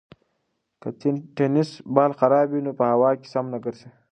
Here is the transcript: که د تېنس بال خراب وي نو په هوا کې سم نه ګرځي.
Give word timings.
که 0.81 0.89
د 0.97 0.97
تېنس 1.35 1.69
بال 1.95 2.11
خراب 2.19 2.47
وي 2.51 2.61
نو 2.65 2.71
په 2.79 2.85
هوا 2.93 3.11
کې 3.19 3.27
سم 3.33 3.45
نه 3.53 3.57
ګرځي. 3.65 3.89